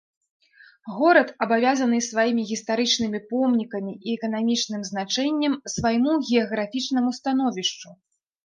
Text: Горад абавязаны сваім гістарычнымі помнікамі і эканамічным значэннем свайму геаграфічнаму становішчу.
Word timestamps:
Горад 0.99 1.29
абавязаны 1.45 1.99
сваім 2.05 2.39
гістарычнымі 2.51 3.19
помнікамі 3.33 3.93
і 4.07 4.15
эканамічным 4.17 4.81
значэннем 4.91 5.53
свайму 5.75 6.17
геаграфічнаму 6.27 7.09
становішчу. 7.21 7.87